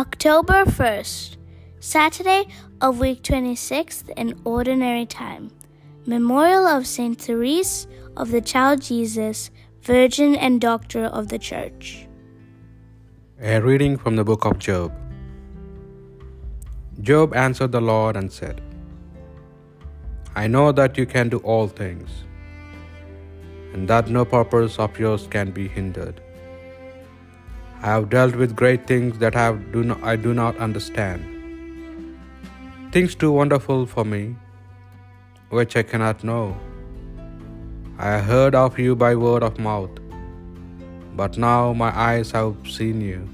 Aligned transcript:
October 0.00 0.64
1st, 0.64 1.36
Saturday 1.78 2.46
of 2.80 3.00
week 3.00 3.22
26th 3.22 4.08
in 4.16 4.28
Ordinary 4.44 5.04
Time. 5.04 5.50
Memorial 6.06 6.66
of 6.66 6.86
Saint 6.86 7.20
Therese 7.20 7.86
of 8.16 8.30
the 8.30 8.40
Child 8.40 8.80
Jesus, 8.80 9.50
Virgin 9.82 10.36
and 10.36 10.58
Doctor 10.58 11.04
of 11.18 11.28
the 11.28 11.38
Church. 11.38 12.08
A 13.42 13.60
reading 13.60 13.98
from 13.98 14.16
the 14.16 14.24
book 14.24 14.46
of 14.46 14.58
Job. 14.58 14.90
Job 17.02 17.34
answered 17.34 17.72
the 17.72 17.82
Lord 17.82 18.16
and 18.16 18.32
said, 18.32 18.62
I 20.34 20.46
know 20.46 20.72
that 20.72 20.96
you 20.96 21.04
can 21.04 21.28
do 21.28 21.40
all 21.40 21.68
things, 21.68 22.08
and 23.74 23.86
that 23.86 24.08
no 24.08 24.24
purpose 24.24 24.78
of 24.78 24.98
yours 24.98 25.26
can 25.26 25.50
be 25.50 25.68
hindered. 25.68 26.22
I 27.82 27.86
have 27.86 28.10
dealt 28.10 28.34
with 28.36 28.54
great 28.54 28.86
things 28.86 29.18
that 29.20 29.36
I 29.42 29.52
do 29.74 29.82
not, 29.82 30.02
I 30.02 30.14
do 30.24 30.34
not 30.34 30.58
understand. 30.58 31.22
Things 32.92 33.14
too 33.14 33.32
wonderful 33.32 33.86
for 33.86 34.04
me, 34.04 34.36
which 35.48 35.76
I 35.80 35.82
cannot 35.82 36.22
know. 36.22 36.42
I 37.98 38.18
heard 38.18 38.54
of 38.54 38.78
you 38.78 38.94
by 38.94 39.14
word 39.14 39.42
of 39.42 39.58
mouth, 39.58 39.96
but 41.16 41.38
now 41.38 41.72
my 41.72 41.90
eyes 42.08 42.30
have 42.32 42.54
seen 42.76 43.00
you. 43.00 43.26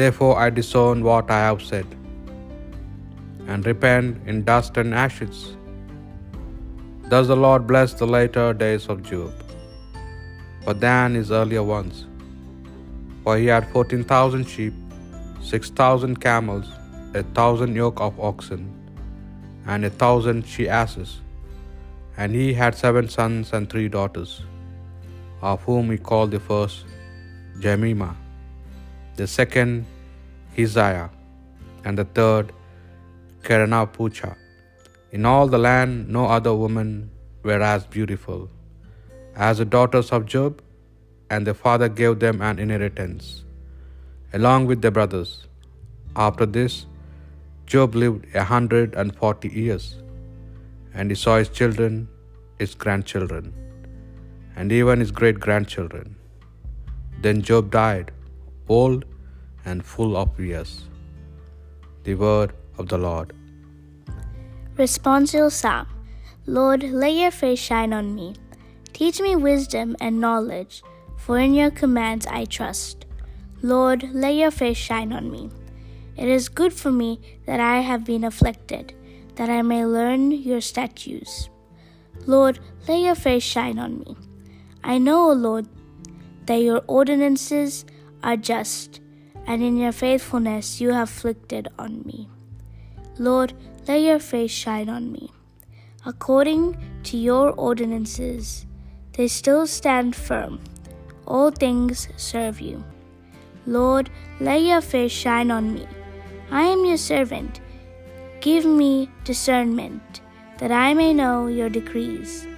Therefore 0.00 0.34
I 0.38 0.48
disown 0.48 1.04
what 1.04 1.30
I 1.30 1.40
have 1.40 1.62
said, 1.70 1.86
and 3.46 3.66
repent 3.66 4.26
in 4.26 4.44
dust 4.44 4.78
and 4.78 4.94
ashes. 5.06 5.56
Thus 7.12 7.26
the 7.26 7.36
Lord 7.46 7.66
bless 7.66 7.92
the 7.92 8.06
later 8.06 8.54
days 8.54 8.86
of 8.86 9.02
Job, 9.02 9.34
but 10.64 10.80
than 10.80 11.20
his 11.20 11.30
earlier 11.30 11.62
ones. 11.62 12.06
For 13.24 13.36
he 13.38 13.46
had 13.46 13.68
fourteen 13.72 14.04
thousand 14.04 14.44
sheep, 14.48 14.74
six 15.42 15.70
thousand 15.70 16.20
camels, 16.20 16.68
a 17.14 17.22
thousand 17.38 17.74
yoke 17.74 18.00
of 18.00 18.18
oxen, 18.18 18.62
and 19.66 19.84
a 19.84 19.90
thousand 19.90 20.46
she 20.46 20.68
asses. 20.68 21.20
And 22.16 22.34
he 22.34 22.52
had 22.52 22.74
seven 22.74 23.08
sons 23.08 23.52
and 23.52 23.68
three 23.70 23.88
daughters, 23.88 24.42
of 25.42 25.62
whom 25.62 25.90
he 25.90 25.98
called 25.98 26.30
the 26.30 26.40
first 26.40 26.84
Jemimah, 27.60 28.14
the 29.16 29.26
second 29.26 29.86
Keziah, 30.54 31.10
and 31.84 31.96
the 31.96 32.04
third 32.04 32.52
Kerenapucha. 33.42 34.36
In 35.12 35.24
all 35.26 35.46
the 35.46 35.58
land 35.58 36.08
no 36.08 36.26
other 36.26 36.54
women 36.54 37.10
were 37.42 37.62
as 37.74 37.86
beautiful 37.86 38.48
as 39.34 39.58
the 39.58 39.64
daughters 39.64 40.10
of 40.12 40.26
Job, 40.26 40.62
and 41.30 41.46
their 41.46 41.58
father 41.64 41.88
gave 42.00 42.14
them 42.24 42.42
an 42.48 42.58
inheritance, 42.64 43.26
along 44.38 44.66
with 44.70 44.80
their 44.82 44.96
brothers. 44.98 45.32
After 46.26 46.46
this, 46.56 46.74
Job 47.72 47.94
lived 48.02 48.22
a 48.42 48.44
hundred 48.52 48.94
and 49.02 49.16
forty 49.22 49.50
years, 49.62 49.84
and 50.94 51.12
he 51.12 51.18
saw 51.24 51.36
his 51.42 51.50
children, 51.60 51.94
his 52.62 52.74
grandchildren, 52.84 53.46
and 54.56 54.72
even 54.80 55.04
his 55.04 55.12
great 55.20 55.38
grandchildren. 55.46 56.08
Then 57.24 57.42
Job 57.50 57.70
died, 57.70 58.08
old 58.78 59.04
and 59.64 59.84
full 59.92 60.12
of 60.22 60.40
years. 60.50 60.72
The 62.04 62.14
word 62.26 62.52
of 62.78 62.86
the 62.92 63.00
Lord. 63.06 63.32
Responsorial 64.82 65.52
Psalm 65.60 65.86
Lord, 66.46 66.82
let 66.82 67.12
your 67.12 67.30
face 67.30 67.62
shine 67.70 67.92
on 67.92 68.14
me. 68.18 68.28
Teach 68.98 69.18
me 69.20 69.32
wisdom 69.36 69.96
and 70.00 70.20
knowledge, 70.24 70.82
for 71.20 71.38
in 71.38 71.54
your 71.54 71.70
commands 71.70 72.26
I 72.26 72.46
trust. 72.46 73.04
Lord, 73.62 74.08
let 74.12 74.34
your 74.34 74.50
face 74.50 74.78
shine 74.78 75.12
on 75.12 75.30
me. 75.30 75.50
It 76.16 76.28
is 76.28 76.48
good 76.48 76.72
for 76.72 76.90
me 76.90 77.20
that 77.46 77.60
I 77.60 77.80
have 77.80 78.04
been 78.04 78.24
afflicted, 78.24 78.94
that 79.36 79.50
I 79.50 79.62
may 79.62 79.84
learn 79.84 80.30
your 80.30 80.60
statutes. 80.60 81.48
Lord, 82.26 82.58
let 82.88 83.00
your 83.00 83.14
face 83.14 83.42
shine 83.42 83.78
on 83.78 83.98
me. 84.00 84.16
I 84.82 84.98
know, 84.98 85.30
O 85.30 85.32
Lord, 85.34 85.68
that 86.46 86.56
your 86.56 86.82
ordinances 86.86 87.84
are 88.22 88.36
just, 88.36 89.00
and 89.46 89.62
in 89.62 89.76
your 89.76 89.92
faithfulness 89.92 90.80
you 90.80 90.90
have 90.90 91.08
afflicted 91.08 91.68
on 91.78 92.02
me. 92.04 92.28
Lord, 93.18 93.52
let 93.86 94.00
your 94.00 94.18
face 94.18 94.50
shine 94.50 94.88
on 94.88 95.12
me. 95.12 95.30
According 96.06 96.78
to 97.04 97.18
your 97.18 97.52
ordinances, 97.52 98.64
they 99.12 99.28
still 99.28 99.66
stand 99.66 100.16
firm. 100.16 100.60
All 101.30 101.52
things 101.52 102.08
serve 102.16 102.60
you. 102.60 102.82
Lord, 103.64 104.10
let 104.40 104.62
your 104.62 104.80
face 104.80 105.12
shine 105.12 105.52
on 105.52 105.72
me. 105.72 105.86
I 106.50 106.62
am 106.64 106.84
your 106.84 106.96
servant. 106.96 107.60
Give 108.40 108.64
me 108.64 109.08
discernment, 109.22 110.22
that 110.58 110.72
I 110.72 110.92
may 110.92 111.14
know 111.14 111.46
your 111.46 111.68
decrees. 111.68 112.48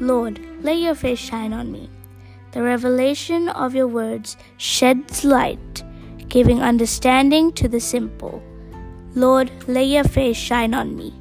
Lord, 0.00 0.38
let 0.60 0.76
your 0.76 0.94
face 0.94 1.18
shine 1.18 1.54
on 1.54 1.72
me. 1.72 1.88
The 2.52 2.62
revelation 2.62 3.48
of 3.48 3.74
your 3.74 3.88
words 3.88 4.36
sheds 4.58 5.24
light, 5.24 5.82
giving 6.28 6.60
understanding 6.60 7.52
to 7.52 7.68
the 7.68 7.80
simple. 7.80 8.42
Lord, 9.14 9.50
let 9.66 9.86
your 9.86 10.04
face 10.04 10.36
shine 10.36 10.74
on 10.74 10.94
me. 10.94 11.14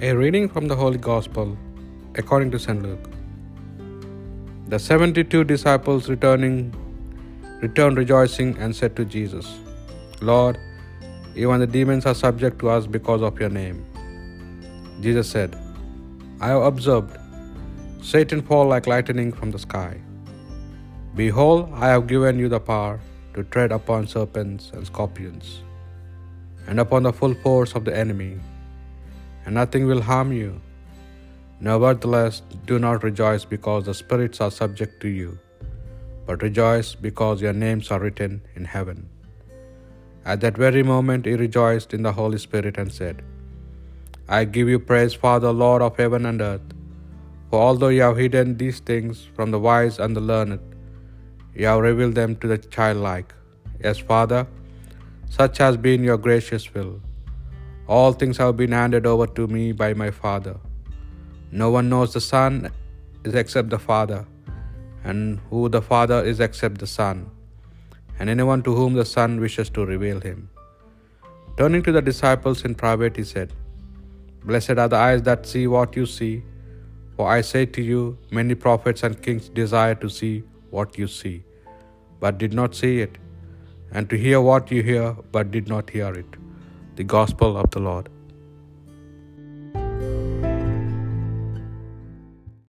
A 0.00 0.14
reading 0.14 0.48
from 0.48 0.66
the 0.66 0.74
Holy 0.74 0.98
Gospel 0.98 1.56
according 2.16 2.50
to 2.50 2.58
St. 2.58 2.82
Luke. 2.82 3.17
The 4.72 4.78
seventy 4.78 5.24
two 5.24 5.44
disciples 5.44 6.10
returning 6.10 6.74
returned 7.62 7.96
rejoicing 7.96 8.56
and 8.58 8.76
said 8.76 8.94
to 8.96 9.04
Jesus, 9.06 9.46
Lord, 10.20 10.58
even 11.34 11.60
the 11.60 11.66
demons 11.66 12.04
are 12.04 12.14
subject 12.14 12.58
to 12.58 12.68
us 12.68 12.86
because 12.86 13.22
of 13.22 13.40
your 13.40 13.48
name. 13.48 13.86
Jesus 15.00 15.30
said, 15.30 15.56
I 16.42 16.48
have 16.48 16.62
observed 16.62 17.16
Satan 18.02 18.42
fall 18.42 18.66
like 18.66 18.86
lightning 18.86 19.32
from 19.32 19.50
the 19.52 19.58
sky. 19.58 19.96
Behold, 21.16 21.70
I 21.72 21.88
have 21.88 22.06
given 22.06 22.38
you 22.38 22.50
the 22.50 22.60
power 22.60 23.00
to 23.32 23.44
tread 23.44 23.72
upon 23.72 24.06
serpents 24.06 24.70
and 24.74 24.86
scorpions, 24.86 25.62
and 26.66 26.78
upon 26.78 27.04
the 27.04 27.12
full 27.12 27.34
force 27.46 27.74
of 27.74 27.86
the 27.86 27.96
enemy, 27.96 28.38
and 29.46 29.54
nothing 29.54 29.86
will 29.86 30.02
harm 30.02 30.30
you. 30.30 30.60
Nevertheless, 31.60 32.42
do 32.66 32.78
not 32.78 33.02
rejoice 33.02 33.44
because 33.44 33.84
the 33.84 33.94
spirits 33.94 34.40
are 34.40 34.50
subject 34.50 35.00
to 35.00 35.08
you, 35.08 35.38
but 36.26 36.42
rejoice 36.42 36.94
because 36.94 37.42
your 37.42 37.52
names 37.52 37.90
are 37.90 37.98
written 38.00 38.42
in 38.54 38.64
heaven. 38.64 39.08
At 40.24 40.40
that 40.42 40.56
very 40.56 40.82
moment, 40.82 41.26
he 41.26 41.34
rejoiced 41.34 41.94
in 41.94 42.02
the 42.02 42.12
Holy 42.12 42.38
Spirit 42.38 42.78
and 42.78 42.92
said, 42.92 43.22
I 44.28 44.44
give 44.44 44.68
you 44.68 44.78
praise, 44.78 45.14
Father, 45.14 45.50
Lord 45.50 45.82
of 45.82 45.96
heaven 45.96 46.26
and 46.26 46.40
earth, 46.40 46.60
for 47.50 47.60
although 47.60 47.88
you 47.88 48.02
have 48.02 48.18
hidden 48.18 48.56
these 48.56 48.78
things 48.78 49.26
from 49.34 49.50
the 49.50 49.58
wise 49.58 49.98
and 49.98 50.14
the 50.14 50.20
learned, 50.20 50.60
you 51.54 51.66
have 51.66 51.80
revealed 51.80 52.14
them 52.14 52.36
to 52.36 52.46
the 52.46 52.58
childlike. 52.58 53.34
Yes, 53.82 53.98
Father, 53.98 54.46
such 55.28 55.58
has 55.58 55.76
been 55.76 56.04
your 56.04 56.18
gracious 56.18 56.72
will. 56.72 57.00
All 57.88 58.12
things 58.12 58.36
have 58.36 58.56
been 58.56 58.72
handed 58.72 59.06
over 59.06 59.26
to 59.26 59.46
me 59.46 59.72
by 59.72 59.94
my 59.94 60.10
Father. 60.10 60.56
No 61.50 61.70
one 61.70 61.88
knows 61.88 62.12
the 62.12 62.20
Son 62.20 62.70
except 63.24 63.70
the 63.70 63.78
Father, 63.78 64.26
and 65.04 65.40
who 65.50 65.68
the 65.68 65.80
Father 65.80 66.22
is 66.24 66.40
except 66.40 66.78
the 66.78 66.86
Son, 66.86 67.30
and 68.18 68.28
anyone 68.28 68.62
to 68.62 68.74
whom 68.74 68.94
the 68.94 69.04
Son 69.04 69.40
wishes 69.40 69.70
to 69.70 69.86
reveal 69.86 70.20
him. 70.20 70.50
Turning 71.56 71.82
to 71.82 71.92
the 71.92 72.02
disciples 72.02 72.64
in 72.64 72.74
private, 72.74 73.16
he 73.16 73.24
said, 73.24 73.52
Blessed 74.44 74.78
are 74.82 74.88
the 74.88 74.96
eyes 74.96 75.22
that 75.22 75.46
see 75.46 75.66
what 75.66 75.96
you 75.96 76.06
see. 76.06 76.42
For 77.16 77.28
I 77.28 77.40
say 77.40 77.66
to 77.66 77.82
you, 77.82 78.18
many 78.30 78.54
prophets 78.54 79.02
and 79.02 79.20
kings 79.20 79.48
desire 79.48 79.94
to 79.96 80.08
see 80.08 80.44
what 80.70 80.98
you 80.98 81.08
see, 81.08 81.44
but 82.20 82.38
did 82.38 82.52
not 82.52 82.74
see 82.74 83.00
it, 83.00 83.18
and 83.90 84.08
to 84.10 84.16
hear 84.16 84.40
what 84.40 84.70
you 84.70 84.82
hear, 84.82 85.16
but 85.32 85.50
did 85.50 85.68
not 85.68 85.90
hear 85.90 86.12
it. 86.12 86.36
The 86.96 87.04
Gospel 87.04 87.56
of 87.56 87.70
the 87.70 87.80
Lord. 87.80 88.08